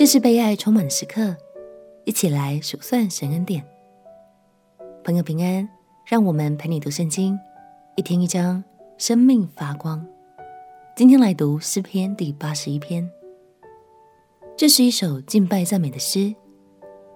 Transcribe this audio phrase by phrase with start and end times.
[0.00, 1.36] 这是被爱充满的时刻，
[2.06, 3.62] 一起来数算神恩典。
[5.04, 5.68] 朋友平安，
[6.06, 7.38] 让我们陪你读圣经，
[7.96, 8.64] 一天一章，
[8.96, 10.02] 生命发光。
[10.96, 13.06] 今天来读诗篇第八十一篇。
[14.56, 16.34] 这是一首敬拜赞美的诗。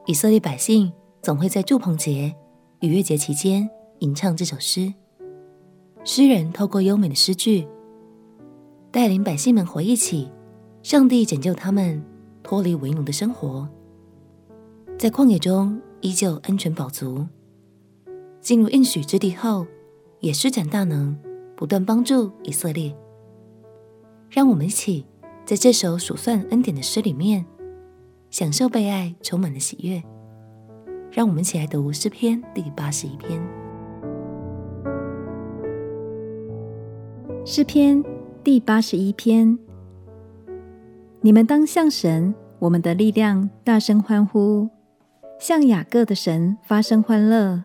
[0.04, 0.92] 以色列百姓
[1.22, 2.36] 总会在祝棚节、
[2.80, 3.66] 逾越节期间
[4.00, 4.92] 吟唱这首诗。
[6.04, 7.66] 诗人透过优美的诗句，
[8.90, 10.30] 带领百姓们回忆起
[10.82, 12.04] 上帝拯救他们
[12.54, 13.68] 脱离为奴的生活，
[14.96, 17.26] 在旷野中依旧安全饱足。
[18.40, 19.66] 进入应许之地后，
[20.20, 21.18] 也施展大能，
[21.56, 22.96] 不断帮助以色列。
[24.30, 25.04] 让我们一起。
[25.44, 27.44] 在这首数算恩典的诗里面，
[28.30, 30.00] 享受被爱充满的喜悦。
[31.10, 33.42] 让我们一起来读诗篇第八十一篇。
[37.44, 38.02] 诗篇
[38.44, 39.58] 第八十一篇：
[41.20, 44.70] 你们当向神，我们的力量，大声欢呼；
[45.38, 47.62] 向雅各的神发声欢乐，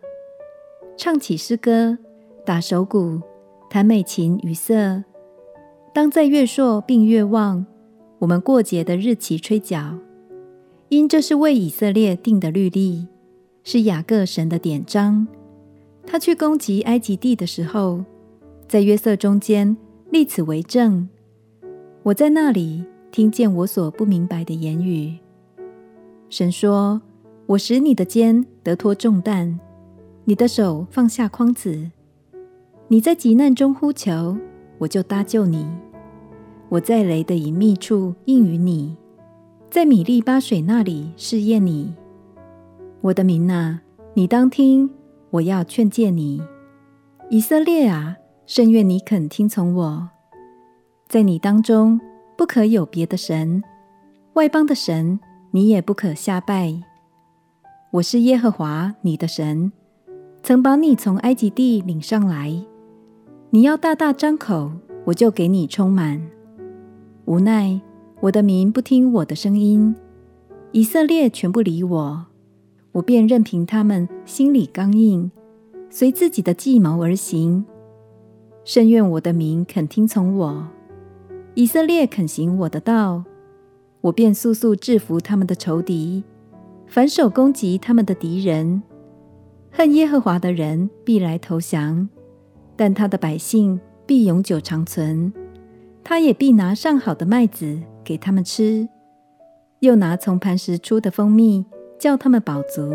[0.94, 1.96] 唱起诗歌，
[2.44, 3.18] 打手鼓，
[3.70, 5.02] 弹美琴与瑟。
[5.94, 7.64] 当在月朔并月望，
[8.18, 9.98] 我们过节的日期吹角，
[10.90, 13.08] 因这是为以色列定的律例，
[13.64, 15.26] 是雅各神的典章。
[16.06, 18.04] 他去攻击埃及地的时候，
[18.68, 19.74] 在约瑟中间
[20.10, 21.08] 立此为证。
[22.02, 25.18] 我在那里听见我所不明白的言语。
[26.28, 27.02] 神说
[27.46, 29.58] ：“我使你的肩得脱重担，
[30.24, 31.90] 你的手放下筐子。
[32.88, 34.36] 你在急难中呼求。”
[34.80, 35.66] 我就搭救你，
[36.70, 38.96] 我在雷的隐秘处应允你，
[39.68, 41.94] 在米利巴水那里试验你。
[43.02, 43.82] 我的民哪，
[44.14, 44.88] 你当听，
[45.32, 46.42] 我要劝诫你。
[47.28, 50.08] 以色列啊，甚愿你肯听从我。
[51.06, 52.00] 在你当中
[52.40, 53.62] 不可有别的神，
[54.32, 56.74] 外邦的神你也不可下拜。
[57.90, 59.70] 我是耶和华你的神，
[60.42, 62.64] 曾把你从埃及地领上来。
[63.50, 64.72] 你要大大张口，
[65.04, 66.18] 我就给你充满。
[67.26, 67.78] 无奈
[68.20, 69.94] 我的民不听我的声音，
[70.72, 72.24] 以色列全不理我，
[72.92, 75.30] 我便任凭他们心里刚硬，
[75.90, 77.66] 随自己的计谋而行。
[78.64, 80.66] 甚愿我的民肯听从我，
[81.60, 83.22] 以色列肯行我的道，
[84.00, 86.24] 我便速速制服他们的仇敌，
[86.86, 88.82] 反手攻击他们的敌人。
[89.70, 92.08] 恨耶和华的人必来投降。
[92.76, 95.30] 但他的百姓必永久长存，
[96.02, 98.88] 他也必拿上好的麦子给他们吃，
[99.80, 101.66] 又拿从磐石出的蜂蜜
[101.98, 102.90] 叫他们饱足。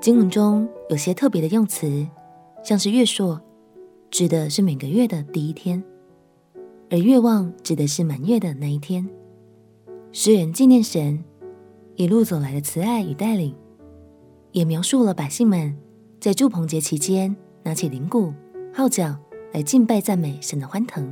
[0.00, 2.06] 经文中有些特别的用词，
[2.62, 3.40] 像是月朔，
[4.16, 5.78] 指的是每个月的第一天；
[6.88, 9.06] 而月望指的是满月的那一天。
[10.10, 11.22] 诗人纪念神
[11.96, 13.54] 一路走来的慈爱与带领。
[14.52, 15.76] 也描述了百姓们
[16.18, 18.32] 在祝棚节期间拿起铃鼓、
[18.72, 19.14] 号角
[19.52, 21.06] 来敬拜赞美神的欢腾。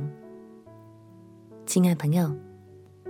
[1.67, 2.35] 亲爱朋友，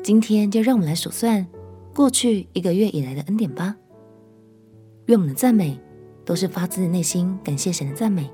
[0.03, 1.47] 今天就让我们来数算
[1.94, 3.73] 过去一个月以来的恩典吧。
[5.05, 5.79] 愿我们的赞美
[6.25, 8.29] 都是发自内心感谢神的赞美，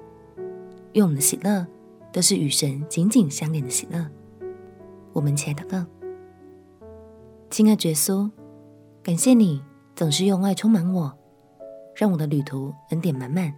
[0.94, 1.66] 愿我们的喜乐
[2.12, 4.06] 都是与神紧紧相连的喜乐。
[5.14, 5.86] 我们亲爱的：
[7.50, 8.30] 亲爱的耶稣，
[9.04, 9.64] 感谢你
[9.96, 11.18] 总是用爱充满我。
[11.94, 13.54] 让我的旅途恩典满满，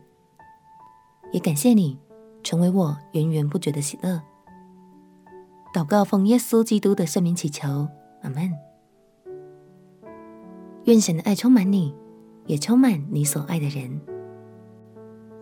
[1.31, 1.97] 也感谢你
[2.41, 4.19] 成为我源源不绝的喜乐。
[5.73, 7.87] 祷告奉耶稣基督的圣名祈求，
[8.23, 8.51] 阿门。
[10.85, 11.95] 愿神的爱充满你，
[12.47, 14.01] 也充满你所爱的人。